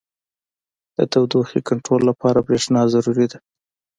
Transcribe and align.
•د 0.97 0.99
تودوخې 1.11 1.59
کنټرول 1.69 2.01
لپاره 2.09 2.45
برېښنا 2.47 2.81
ضروري 2.93 3.27
ده. 3.31 3.39